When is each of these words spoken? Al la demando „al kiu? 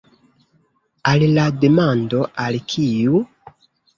Al 1.09 1.25
la 1.33 1.43
demando 1.65 2.23
„al 2.47 2.57
kiu? 2.73 3.21